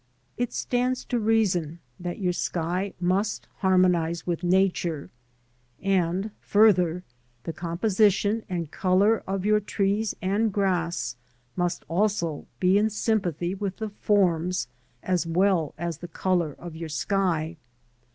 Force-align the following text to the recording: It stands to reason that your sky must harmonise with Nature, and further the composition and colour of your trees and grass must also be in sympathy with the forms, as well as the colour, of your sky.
It 0.35 0.51
stands 0.51 1.05
to 1.05 1.19
reason 1.19 1.77
that 1.99 2.17
your 2.17 2.33
sky 2.33 2.95
must 2.99 3.45
harmonise 3.57 4.25
with 4.25 4.41
Nature, 4.43 5.11
and 5.79 6.31
further 6.39 7.03
the 7.43 7.53
composition 7.53 8.41
and 8.49 8.71
colour 8.71 9.21
of 9.27 9.45
your 9.45 9.59
trees 9.59 10.15
and 10.19 10.51
grass 10.51 11.17
must 11.55 11.85
also 11.87 12.47
be 12.59 12.79
in 12.79 12.89
sympathy 12.89 13.53
with 13.53 13.77
the 13.77 13.89
forms, 13.89 14.67
as 15.03 15.27
well 15.27 15.75
as 15.77 15.99
the 15.99 16.07
colour, 16.07 16.55
of 16.57 16.75
your 16.75 16.89
sky. 16.89 17.57